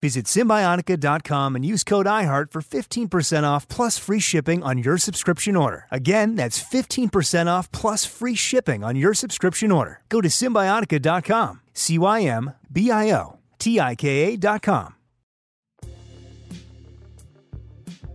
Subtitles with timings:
[0.00, 5.56] Visit Cymbiotika.com and use code IHEART for 15% off plus free shipping on your subscription
[5.56, 5.86] order.
[5.90, 10.00] Again, that's 15% off plus free shipping on your subscription order.
[10.08, 14.94] Go to Cymbiotika.com, C Y M B I O T I K A.com.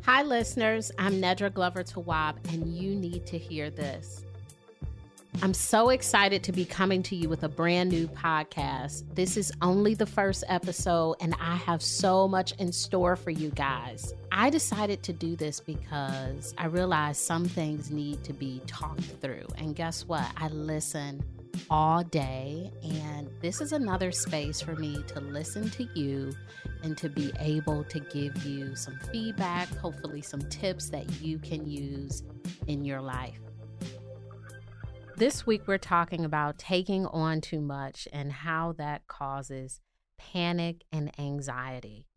[0.05, 0.91] Hi, listeners.
[0.99, 4.25] I'm Nedra Glover Tawwab, and you need to hear this.
[5.43, 9.13] I'm so excited to be coming to you with a brand new podcast.
[9.13, 13.49] This is only the first episode, and I have so much in store for you
[13.49, 14.13] guys.
[14.31, 19.45] I decided to do this because I realized some things need to be talked through.
[19.57, 20.25] And guess what?
[20.37, 21.21] I listen
[21.69, 26.31] all day, and this is another space for me to listen to you
[26.83, 31.69] and to be able to give you some feedback, hopefully, some tips that you can
[31.69, 32.23] use
[32.67, 33.41] in your life.
[35.15, 39.79] This week, we're talking about taking on too much and how that causes
[40.17, 42.07] panic and anxiety.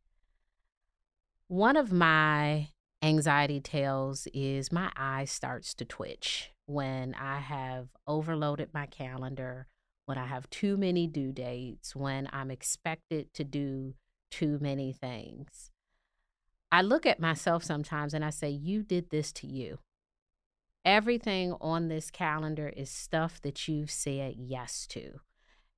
[1.46, 2.70] One of my
[3.02, 9.66] anxiety tales is my eye starts to twitch when I have overloaded my calendar,
[10.06, 13.94] when I have too many due dates, when I'm expected to do
[14.30, 15.70] too many things.
[16.72, 19.80] I look at myself sometimes and I say, You did this to you.
[20.86, 25.14] Everything on this calendar is stuff that you've said yes to.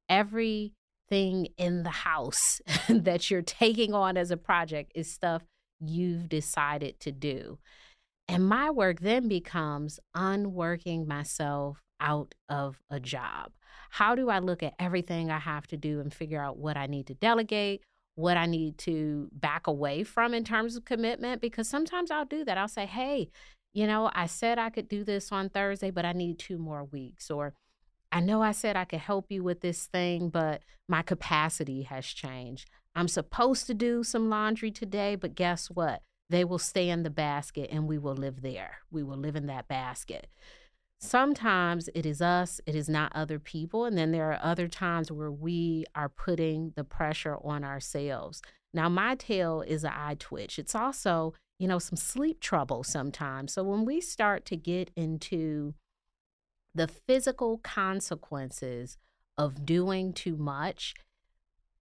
[0.06, 2.60] Everything in the house
[2.90, 5.44] that you're taking on as a project is stuff
[5.80, 7.58] you've decided to do.
[8.28, 13.52] And my work then becomes unworking myself out of a job.
[13.88, 16.86] How do I look at everything I have to do and figure out what I
[16.86, 17.80] need to delegate,
[18.14, 21.40] what I need to back away from in terms of commitment?
[21.40, 22.58] Because sometimes I'll do that.
[22.58, 23.30] I'll say, hey,
[23.72, 26.84] you know, I said I could do this on Thursday, but I need two more
[26.84, 27.30] weeks.
[27.30, 27.54] Or
[28.10, 32.06] I know I said I could help you with this thing, but my capacity has
[32.06, 32.68] changed.
[32.94, 36.02] I'm supposed to do some laundry today, but guess what?
[36.30, 38.78] They will stay in the basket and we will live there.
[38.90, 40.26] We will live in that basket.
[41.00, 43.84] Sometimes it is us, it is not other people.
[43.84, 48.42] And then there are other times where we are putting the pressure on ourselves.
[48.74, 50.58] Now, my tail is an eye twitch.
[50.58, 53.52] It's also you know, some sleep trouble sometimes.
[53.52, 55.74] So when we start to get into
[56.74, 58.96] the physical consequences
[59.36, 60.94] of doing too much,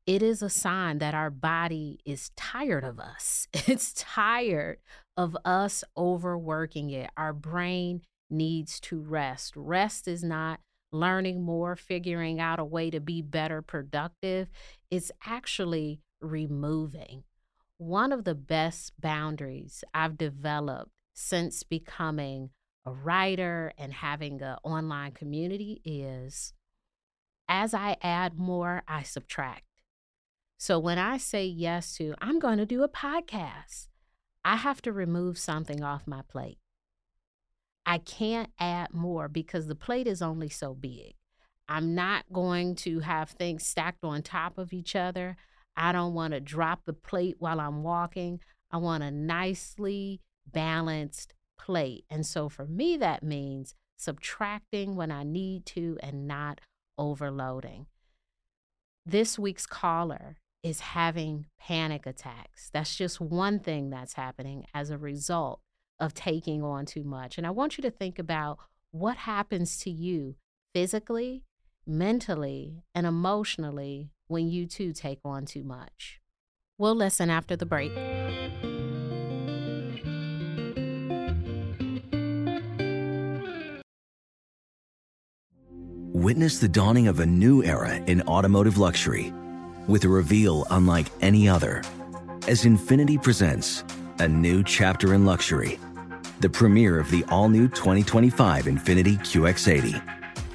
[0.06, 3.48] it is a sign that our body is tired of us.
[3.68, 4.78] It's tired
[5.16, 7.10] of us overworking it.
[7.18, 9.54] Our brain needs to rest.
[9.56, 10.62] Rest is not
[10.92, 14.50] learning more, figuring out a way to be better productive.
[14.90, 17.24] It's actually removing
[17.78, 22.50] one of the best boundaries I've developed since becoming
[22.86, 26.54] a writer and having an online community is
[27.50, 29.64] as I add more, I subtract.
[30.58, 33.88] So when I say yes to, I'm going to do a podcast,
[34.44, 36.58] I have to remove something off my plate.
[37.86, 41.16] I can't add more because the plate is only so big.
[41.70, 45.38] I'm not going to have things stacked on top of each other.
[45.78, 48.40] I don't want to drop the plate while I'm walking.
[48.72, 50.22] I want a nicely
[50.52, 52.06] balanced plate.
[52.10, 56.60] And so for me, that means subtracting when I need to and not
[56.98, 57.86] overloading.
[59.06, 62.70] This week's caller is having panic attacks.
[62.74, 65.62] That's just one thing that's happening as a result
[66.00, 67.38] of taking on too much.
[67.38, 68.58] And I want you to think about
[68.92, 70.36] what happens to you
[70.74, 71.44] physically
[71.88, 76.20] mentally and emotionally when you too take on too much.
[76.78, 77.92] We'll listen after the break.
[86.14, 89.34] Witness the dawning of a new era in automotive luxury
[89.88, 91.82] with a reveal unlike any other
[92.48, 93.84] as Infiniti presents
[94.20, 95.80] a new chapter in luxury,
[96.40, 100.17] the premiere of the all new 2025 Infiniti QX80.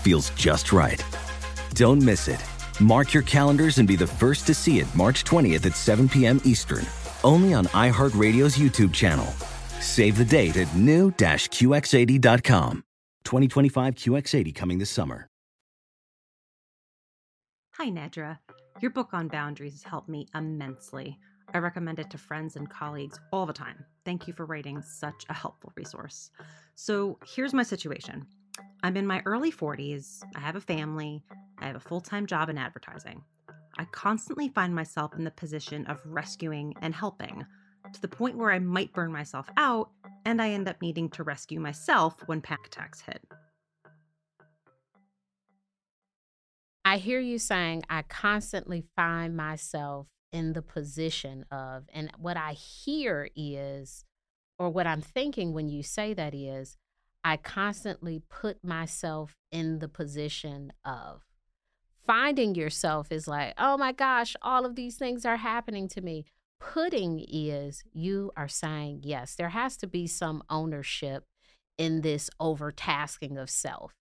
[0.00, 1.04] feels just right.
[1.74, 2.44] Don't miss it.
[2.80, 6.40] Mark your calendars and be the first to see it March 20th at 7 p.m.
[6.44, 6.84] Eastern,
[7.22, 9.26] only on iHeartRadio's YouTube channel.
[9.80, 12.84] Save the date at new-QX80.com.
[13.24, 15.26] 2025 QX80 coming this summer.
[17.74, 18.38] Hi, Nedra.
[18.80, 21.18] Your book on boundaries has helped me immensely.
[21.54, 23.84] I recommend it to friends and colleagues all the time.
[24.04, 26.30] Thank you for writing such a helpful resource.
[26.74, 28.26] So, here's my situation
[28.82, 31.22] I'm in my early 40s, I have a family,
[31.58, 33.22] I have a full time job in advertising.
[33.78, 37.44] I constantly find myself in the position of rescuing and helping
[37.92, 39.90] to the point where I might burn myself out
[40.24, 43.22] and I end up needing to rescue myself when panic attacks hit.
[46.84, 52.52] I hear you saying I constantly find myself in the position of, and what I
[52.52, 54.04] hear is,
[54.58, 56.76] or what I'm thinking when you say that is,
[57.22, 61.22] I constantly put myself in the position of.
[62.06, 66.24] Finding yourself is like, oh my gosh, all of these things are happening to me.
[66.58, 69.34] Putting is you are saying yes.
[69.34, 71.24] There has to be some ownership
[71.78, 73.94] in this overtasking of self.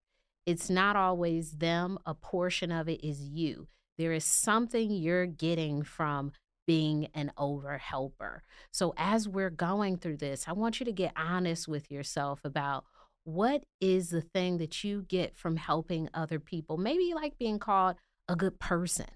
[0.45, 3.67] It's not always them, a portion of it is you.
[3.97, 6.31] There is something you're getting from
[6.65, 8.43] being an over helper.
[8.71, 12.85] So, as we're going through this, I want you to get honest with yourself about
[13.23, 16.77] what is the thing that you get from helping other people.
[16.77, 17.95] Maybe you like being called
[18.27, 19.07] a good person.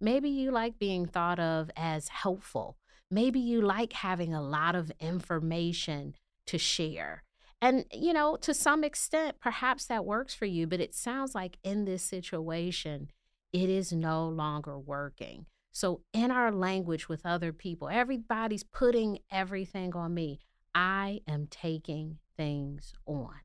[0.00, 2.76] Maybe you like being thought of as helpful.
[3.10, 6.14] Maybe you like having a lot of information
[6.46, 7.22] to share.
[7.60, 11.58] And, you know, to some extent, perhaps that works for you, but it sounds like
[11.62, 13.10] in this situation,
[13.52, 15.46] it is no longer working.
[15.70, 20.40] So, in our language with other people, everybody's putting everything on me.
[20.74, 23.40] I am taking things on.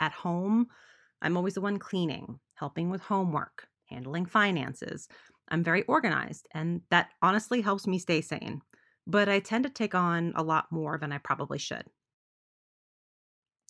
[0.00, 0.66] At home,
[1.22, 5.08] I'm always the one cleaning, helping with homework, handling finances.
[5.48, 8.60] I'm very organized, and that honestly helps me stay sane.
[9.06, 11.84] But I tend to take on a lot more than I probably should.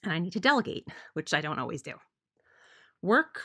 [0.05, 1.95] And I need to delegate, which I don't always do.
[3.03, 3.43] Work,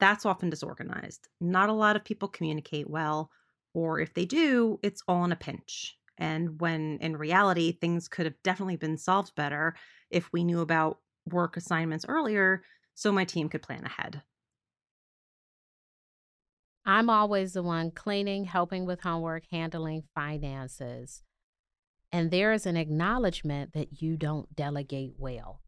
[0.00, 1.28] that's often disorganized.
[1.40, 3.30] Not a lot of people communicate well,
[3.74, 5.98] or if they do, it's all in a pinch.
[6.18, 9.76] And when in reality, things could have definitely been solved better
[10.10, 12.62] if we knew about work assignments earlier
[12.94, 14.22] so my team could plan ahead.
[16.84, 21.22] I'm always the one cleaning, helping with homework, handling finances.
[22.12, 25.60] And there is an acknowledgement that you don't delegate well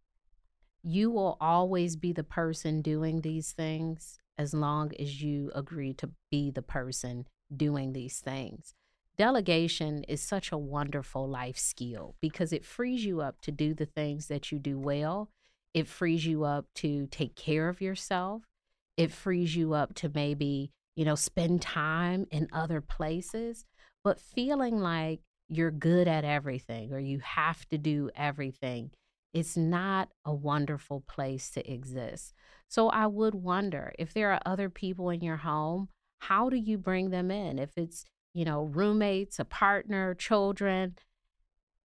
[0.82, 6.10] you will always be the person doing these things as long as you agree to
[6.30, 8.74] be the person doing these things.
[9.16, 13.86] Delegation is such a wonderful life skill because it frees you up to do the
[13.86, 15.30] things that you do well.
[15.74, 18.42] It frees you up to take care of yourself.
[18.96, 23.64] It frees you up to maybe, you know, spend time in other places.
[24.02, 28.90] But feeling like you're good at everything or you have to do everything
[29.32, 32.32] it's not a wonderful place to exist.
[32.66, 35.88] So I would wonder if there are other people in your home,
[36.20, 37.58] how do you bring them in?
[37.58, 40.96] If it's, you know, roommates, a partner, children,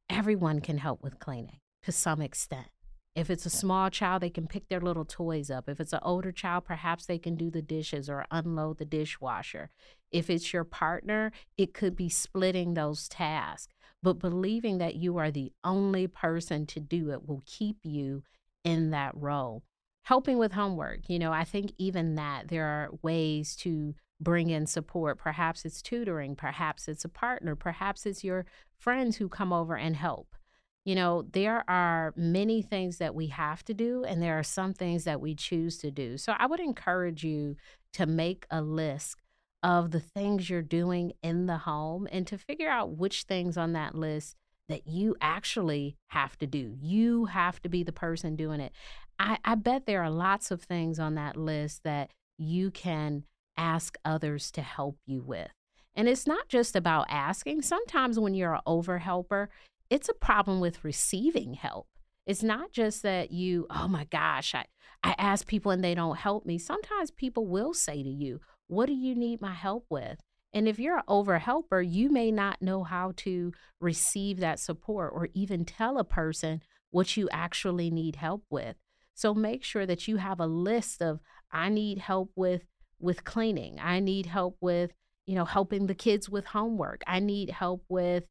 [0.10, 2.68] everyone can help with cleaning to some extent.
[3.16, 5.68] If it's a small child, they can pick their little toys up.
[5.68, 9.70] If it's an older child, perhaps they can do the dishes or unload the dishwasher.
[10.12, 15.32] If it's your partner, it could be splitting those tasks but believing that you are
[15.32, 18.24] the only person to do it will keep you
[18.64, 19.64] in that role.
[20.04, 24.66] Helping with homework, you know, I think even that there are ways to bring in
[24.66, 25.20] support.
[25.20, 28.46] Perhaps it's tutoring, perhaps it's a partner, perhaps it's your
[28.80, 30.36] friends who come over and help.
[30.84, 34.74] You know, there are many things that we have to do, and there are some
[34.74, 36.18] things that we choose to do.
[36.18, 37.56] So I would encourage you
[37.94, 39.18] to make a list
[39.64, 43.74] of the things you're doing in the home and to figure out which things on
[43.74, 44.36] that list
[44.70, 46.78] that you actually have to do.
[46.82, 48.72] You have to be the person doing it.
[49.20, 52.10] I, I bet there are lots of things on that list that
[52.40, 55.52] you can ask others to help you with.
[55.94, 57.62] And it's not just about asking.
[57.64, 59.50] Sometimes when you're an over helper,
[59.92, 61.88] it's a problem with receiving help.
[62.26, 64.66] It's not just that you, oh my gosh, I,
[65.04, 66.58] I ask people and they don't help me.
[66.58, 70.22] Sometimes people will say to you, What do you need my help with?
[70.54, 75.12] And if you're an over helper, you may not know how to receive that support
[75.14, 78.78] or even tell a person what you actually need help with.
[79.14, 81.20] So make sure that you have a list of
[81.52, 82.64] I need help with
[82.98, 83.78] with cleaning.
[83.82, 84.92] I need help with,
[85.26, 87.02] you know, helping the kids with homework.
[87.08, 88.24] I need help with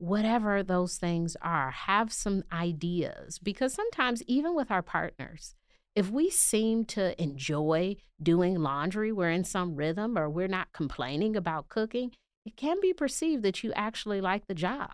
[0.00, 1.70] whatever those things are.
[1.70, 5.54] Have some ideas because sometimes even with our partners,
[5.94, 11.36] if we seem to enjoy doing laundry, we're in some rhythm or we're not complaining
[11.36, 12.12] about cooking,
[12.46, 14.92] it can be perceived that you actually like the job.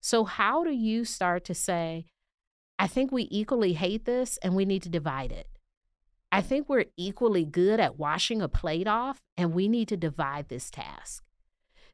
[0.00, 2.06] So, how do you start to say,
[2.78, 5.48] I think we equally hate this and we need to divide it?
[6.32, 10.48] I think we're equally good at washing a plate off and we need to divide
[10.48, 11.25] this task.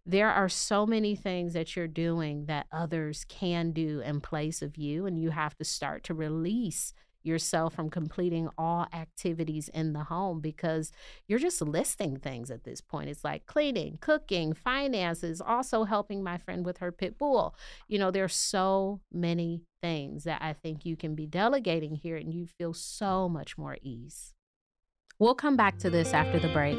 [0.05, 4.77] There are so many things that you're doing that others can do in place of
[4.77, 6.93] you, and you have to start to release
[7.23, 10.91] yourself from completing all activities in the home because
[11.29, 13.09] you're just listing things at this point.
[13.09, 17.55] It's like cleaning, cooking, finances, also helping my friend with her pit bull.
[17.87, 22.33] You know, there's so many things that I think you can be delegating here and
[22.33, 24.35] you feel so much more ease.
[25.19, 26.79] We'll come back to this after the break.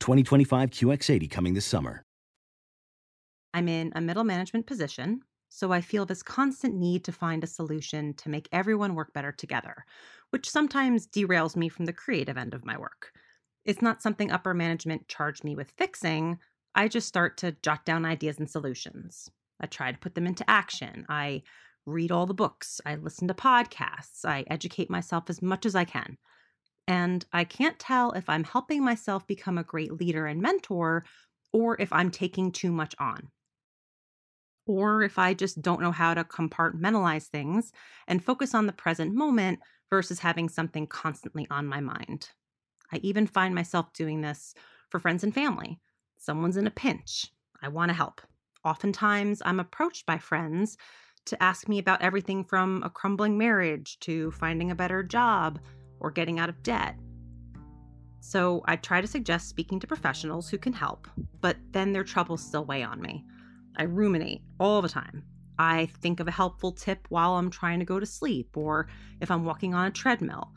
[0.00, 2.02] 2025 QX80 coming this summer.
[3.54, 7.46] I'm in a middle management position, so I feel this constant need to find a
[7.46, 9.84] solution to make everyone work better together,
[10.30, 13.12] which sometimes derails me from the creative end of my work.
[13.64, 16.38] It's not something upper management charged me with fixing.
[16.74, 19.30] I just start to jot down ideas and solutions.
[19.60, 21.06] I try to put them into action.
[21.08, 21.42] I
[21.86, 22.80] read all the books.
[22.84, 24.24] I listen to podcasts.
[24.24, 26.18] I educate myself as much as I can.
[26.88, 31.04] And I can't tell if I'm helping myself become a great leader and mentor
[31.52, 33.28] or if I'm taking too much on.
[34.66, 37.72] Or if I just don't know how to compartmentalize things
[38.06, 42.30] and focus on the present moment versus having something constantly on my mind.
[42.92, 44.54] I even find myself doing this
[44.90, 45.80] for friends and family.
[46.18, 47.30] Someone's in a pinch.
[47.62, 48.20] I want to help.
[48.64, 50.76] Oftentimes, I'm approached by friends
[51.26, 55.58] to ask me about everything from a crumbling marriage to finding a better job
[56.00, 56.96] or getting out of debt.
[58.20, 61.06] So I try to suggest speaking to professionals who can help,
[61.40, 63.24] but then their troubles still weigh on me.
[63.76, 65.22] I ruminate all the time.
[65.58, 68.88] I think of a helpful tip while I'm trying to go to sleep or
[69.20, 70.52] if I'm walking on a treadmill.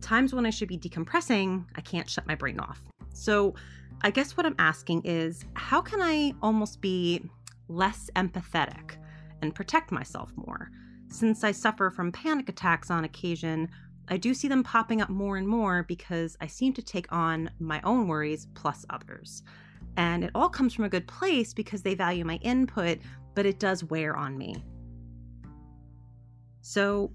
[0.00, 2.82] Times when I should be decompressing, I can't shut my brain off.
[3.12, 3.54] So
[4.02, 7.28] I guess what I'm asking is how can I almost be
[7.68, 8.96] less empathetic
[9.42, 10.70] and protect myself more?
[11.10, 13.68] Since I suffer from panic attacks on occasion,
[14.10, 17.50] I do see them popping up more and more because I seem to take on
[17.58, 19.42] my own worries plus others.
[19.96, 22.98] And it all comes from a good place because they value my input,
[23.34, 24.64] but it does wear on me.
[26.60, 27.12] So,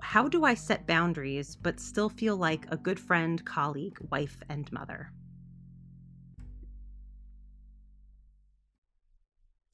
[0.00, 4.70] how do I set boundaries but still feel like a good friend, colleague, wife, and
[4.72, 5.10] mother?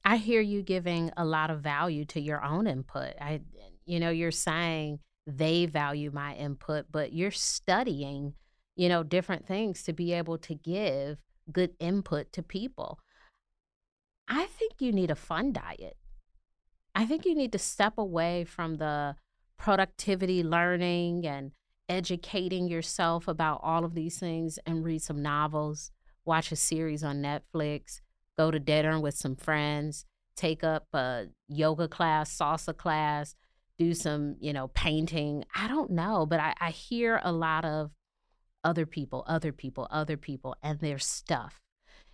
[0.03, 3.13] I hear you giving a lot of value to your own input.
[3.19, 3.41] I
[3.85, 8.33] you know, you're saying they value my input, but you're studying,
[8.75, 11.17] you know, different things to be able to give
[11.51, 12.99] good input to people.
[14.27, 15.97] I think you need a fun diet.
[16.95, 19.15] I think you need to step away from the
[19.57, 21.51] productivity learning and
[21.87, 25.91] educating yourself about all of these things and read some novels,
[26.25, 28.01] watch a series on Netflix,
[28.37, 33.35] go to dinner with some friends, take up a yoga class, salsa class,
[33.81, 35.43] do some, you know, painting.
[35.55, 37.89] I don't know, but I, I hear a lot of
[38.63, 41.59] other people, other people, other people, and their stuff.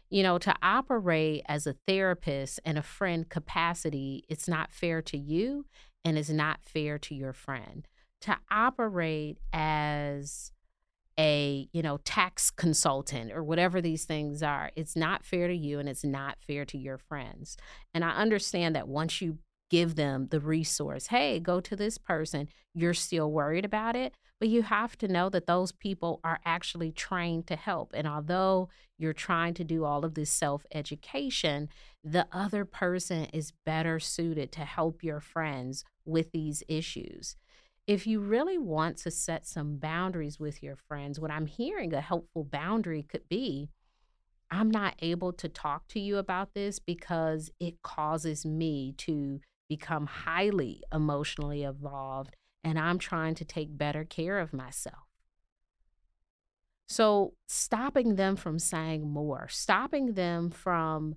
[0.10, 5.18] You know, to operate as a therapist and a friend capacity, it's not fair to
[5.18, 5.66] you
[6.06, 7.86] and it's not fair to your friend.
[8.22, 10.54] To operate as
[11.20, 15.80] a you know tax consultant or whatever these things are it's not fair to you
[15.80, 17.58] and it's not fair to your friends
[17.92, 22.48] and i understand that once you give them the resource hey go to this person
[22.74, 26.92] you're still worried about it but you have to know that those people are actually
[26.92, 28.70] trained to help and although
[29.00, 31.70] you're trying to do all of this self education
[32.04, 37.36] the other person is better suited to help your friends with these issues.
[37.86, 42.02] If you really want to set some boundaries with your friends, what I'm hearing a
[42.02, 43.70] helpful boundary could be
[44.50, 50.06] I'm not able to talk to you about this because it causes me to become
[50.06, 55.08] highly emotionally involved and I'm trying to take better care of myself.
[56.90, 61.16] So, stopping them from saying more, stopping them from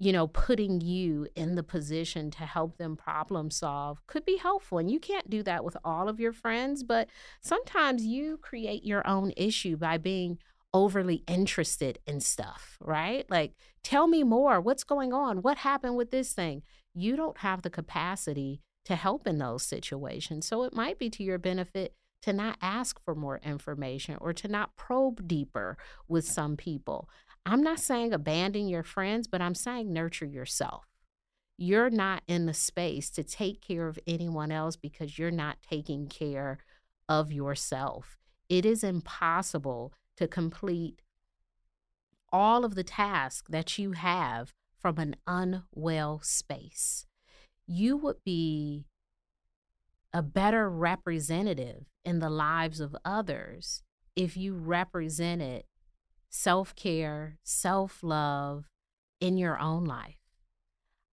[0.00, 4.78] you know, putting you in the position to help them problem solve could be helpful.
[4.78, 7.08] And you can't do that with all of your friends, but
[7.40, 10.38] sometimes you create your own issue by being
[10.72, 13.28] overly interested in stuff, right?
[13.28, 14.60] Like, tell me more.
[14.60, 15.42] What's going on?
[15.42, 16.62] What happened with this thing?
[17.00, 20.46] You don't have the capacity to help in those situations.
[20.46, 24.48] So it might be to your benefit to not ask for more information or to
[24.48, 25.78] not probe deeper
[26.08, 27.08] with some people.
[27.46, 30.86] I'm not saying abandon your friends, but I'm saying nurture yourself.
[31.56, 36.08] You're not in the space to take care of anyone else because you're not taking
[36.08, 36.58] care
[37.08, 38.18] of yourself.
[38.48, 41.02] It is impossible to complete
[42.32, 47.06] all of the tasks that you have from an unwell space.
[47.66, 48.86] You would be
[50.12, 53.82] a better representative in the lives of others
[54.16, 55.64] if you represented
[56.30, 58.64] self care, self love
[59.20, 60.16] in your own life.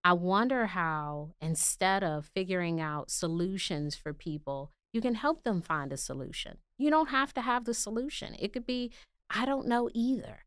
[0.03, 5.93] I wonder how, instead of figuring out solutions for people, you can help them find
[5.93, 6.57] a solution.
[6.77, 8.35] You don't have to have the solution.
[8.37, 8.91] It could be,
[9.29, 10.45] I don't know either.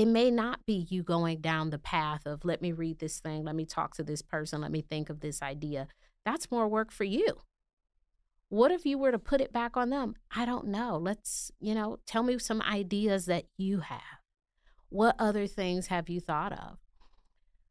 [0.00, 3.44] It may not be you going down the path of, let me read this thing,
[3.44, 5.88] let me talk to this person, let me think of this idea.
[6.24, 7.26] That's more work for you.
[8.48, 10.14] What if you were to put it back on them?
[10.34, 10.96] I don't know.
[10.96, 14.00] Let's, you know, tell me some ideas that you have.
[14.88, 16.78] What other things have you thought of?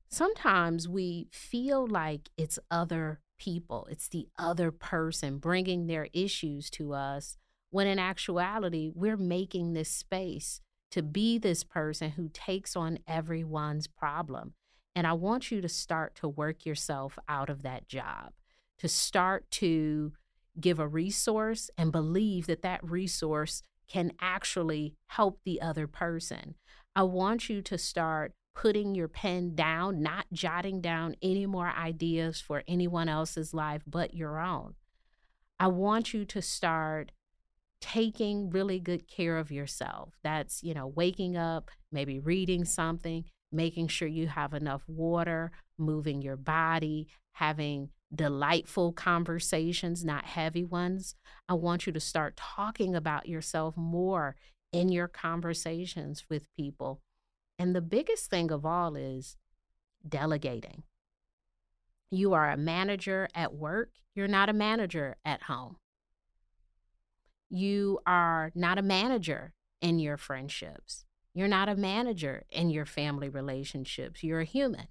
[0.08, 6.94] Sometimes we feel like it's other people, it's the other person bringing their issues to
[6.94, 7.38] us,
[7.72, 13.88] when in actuality, we're making this space to be this person who takes on everyone's
[13.88, 14.54] problem.
[14.96, 18.34] And I want you to start to work yourself out of that job,
[18.80, 20.14] to start to
[20.60, 26.56] give a resource and believe that that resource can actually help the other person.
[26.96, 32.42] I want you to start putting your pen down, not jotting down any more ideas
[32.42, 34.76] for anyone else's life but your own.
[35.60, 37.12] I want you to start
[37.82, 40.16] taking really good care of yourself.
[40.24, 46.22] That's, you know, waking up, maybe reading something, making sure you have enough water, moving
[46.22, 51.16] your body, having delightful conversations, not heavy ones.
[51.48, 54.36] I want you to start talking about yourself more
[54.72, 57.02] in your conversations with people.
[57.58, 59.36] And the biggest thing of all is
[60.08, 60.84] delegating.
[62.12, 65.78] You are a manager at work, you're not a manager at home.
[67.50, 71.06] You are not a manager in your friendships.
[71.34, 74.24] You're not a manager in your family relationships.
[74.24, 74.88] You're a human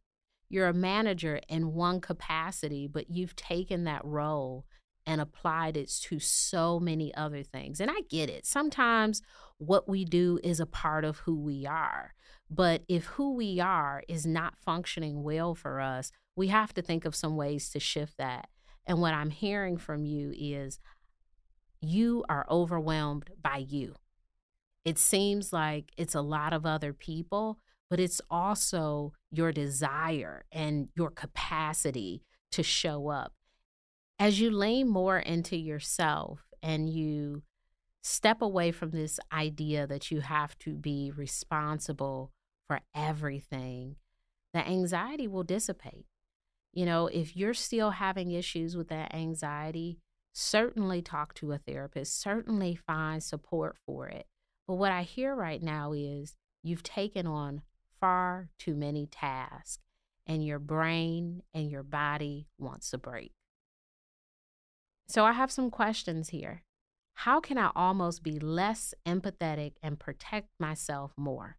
[0.49, 4.65] you're a manager in one capacity, but you've taken that role
[5.07, 7.81] and applied it to so many other things.
[7.81, 8.47] And I get it.
[8.47, 9.23] Sometimes
[9.59, 12.15] what we do is a part of who we are.
[12.51, 17.05] But if who we are is not functioning well for us, we have to think
[17.05, 18.49] of some ways to shift that.
[18.87, 20.79] And what I'm hearing from you is
[21.81, 23.95] you are overwhelmed by you.
[24.85, 27.59] It seems like it's a lot of other people,
[27.91, 33.33] but it's also your desire and your capacity to show up.
[34.19, 37.43] As you lean more into yourself and you
[38.03, 42.33] step away from this idea that you have to be responsible
[42.67, 43.97] for everything,
[44.55, 46.07] the anxiety will dissipate.
[46.73, 49.99] You know, if you're still having issues with that anxiety,
[50.39, 54.27] certainly talk to a therapist, certainly find support for it.
[54.67, 57.63] But what I hear right now is you've taken on
[58.01, 59.83] far too many tasks,
[60.27, 63.33] and your brain and your body wants a break.
[65.09, 66.63] So I have some questions here.
[67.15, 71.57] How can I almost be less empathetic and protect myself more?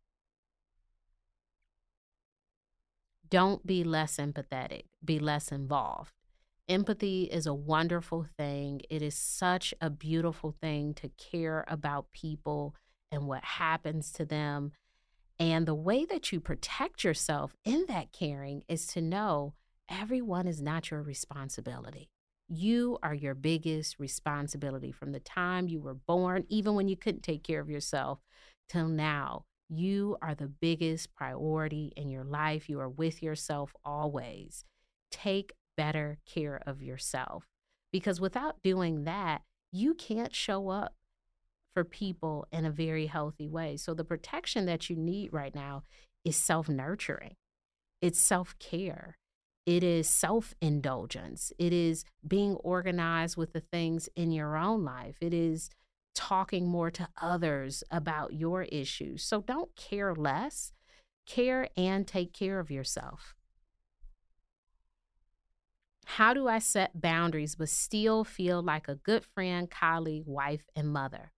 [3.28, 6.13] Don't be less empathetic, be less involved.
[6.70, 8.82] Empathy is a wonderful thing.
[8.92, 12.76] It is such a beautiful thing to care about people
[13.12, 14.74] and what happens to them.
[15.40, 19.56] And the way that you protect yourself in that caring is to know
[19.90, 22.12] everyone is not your responsibility.
[22.48, 27.24] You are your biggest responsibility from the time you were born, even when you couldn't
[27.24, 28.20] take care of yourself,
[28.68, 29.46] till now.
[29.70, 32.70] You are the biggest priority in your life.
[32.70, 34.66] You are with yourself always.
[35.12, 37.46] Take better care of yourself
[37.89, 40.94] because without doing that, you can't show up
[41.74, 43.78] for people in a very healthy way.
[43.78, 45.84] So, the protection that you need right now
[46.26, 47.36] is self nurturing,
[48.02, 49.15] it's self care,
[49.65, 55.15] it is self indulgence, it is being organized with the things in your own life,
[55.22, 55.70] it is
[56.13, 59.24] talking more to others about your issues.
[59.24, 60.74] So, don't care less,
[61.26, 63.34] care and take care of yourself.
[66.10, 70.91] How do I set boundaries but still feel like a good friend, colleague, wife, and
[70.91, 71.32] mother?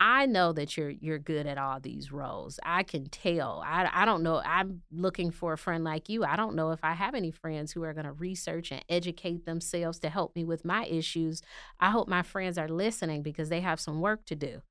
[0.00, 2.60] I know that you're you're good at all these roles.
[2.62, 3.62] I can tell.
[3.66, 4.40] I I don't know.
[4.44, 6.24] I'm looking for a friend like you.
[6.24, 9.44] I don't know if I have any friends who are going to research and educate
[9.44, 11.42] themselves to help me with my issues.
[11.80, 14.62] I hope my friends are listening because they have some work to do.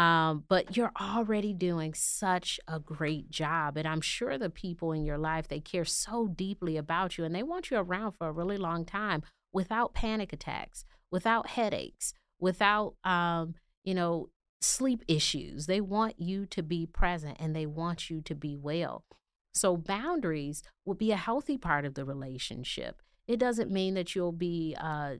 [0.00, 3.76] Um, but you're already doing such a great job.
[3.76, 7.34] And I'm sure the people in your life, they care so deeply about you and
[7.34, 12.94] they want you around for a really long time without panic attacks, without headaches, without,
[13.04, 14.30] um, you know,
[14.62, 15.66] sleep issues.
[15.66, 19.04] They want you to be present and they want you to be well.
[19.52, 23.02] So, boundaries will be a healthy part of the relationship.
[23.26, 25.16] It doesn't mean that you'll be, uh,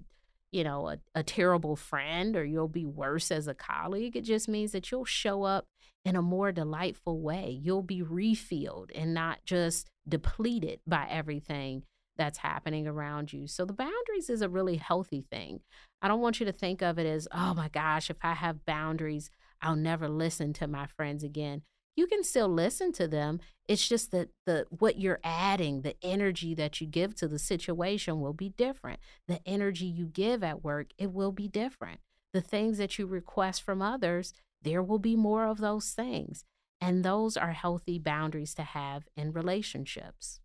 [0.53, 4.17] you know, a, a terrible friend or you'll be worse as a colleague.
[4.17, 5.67] It just means that you'll show up
[6.05, 7.59] in a more delightful way.
[7.63, 11.85] You'll be refilled and not just depleted by everything
[12.17, 13.47] that's happening around you.
[13.47, 15.61] So the boundaries is a really healthy thing.
[16.03, 18.67] I don't want you to think of it as, oh my gosh, if I have
[18.67, 19.31] boundaries,
[19.63, 21.63] I'll never listen to my friends again.
[21.96, 23.40] You can still listen to them.
[23.68, 28.20] It's just that the what you're adding, the energy that you give to the situation
[28.20, 29.00] will be different.
[29.29, 32.00] The energy you give at work, it will be different.
[32.33, 36.44] The things that you request from others, there will be more of those things.
[36.81, 40.40] And those are healthy boundaries to have in relationships.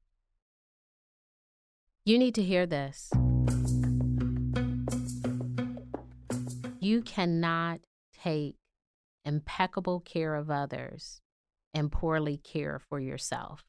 [2.03, 3.09] You need to hear this.
[6.79, 7.79] You cannot
[8.21, 8.57] take
[9.23, 11.21] impeccable care of others
[11.75, 13.65] and poorly care for yourself.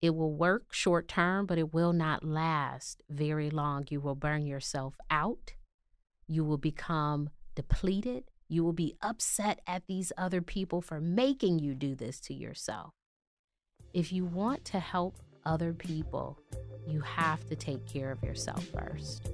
[0.00, 3.86] It will work short term, but it will not last very long.
[3.90, 5.52] You will burn yourself out.
[6.26, 8.24] You will become depleted.
[8.48, 12.94] You will be upset at these other people for making you do this to yourself.
[13.92, 16.38] If you want to help other people,
[16.86, 19.30] you have to take care of yourself first.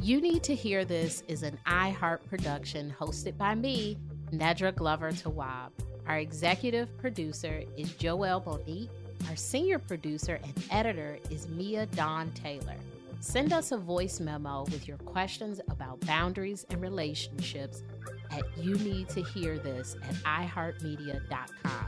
[0.00, 3.96] You Need to Hear This is an iHeart production hosted by me,
[4.32, 5.70] Nedra Glover Tawwab.
[6.06, 8.90] Our executive producer is Joel Bonique.
[9.28, 12.76] Our senior producer and editor is Mia Don Taylor.
[13.20, 17.82] Send us a voice memo with your questions about boundaries and relationships
[18.30, 21.86] at you need to hear this at iheartmedia.com.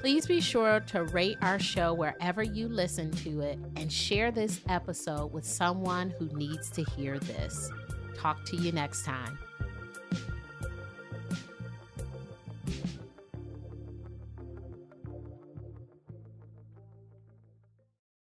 [0.00, 4.60] Please be sure to rate our show wherever you listen to it and share this
[4.70, 7.70] episode with someone who needs to hear this.
[8.16, 9.38] Talk to you next time.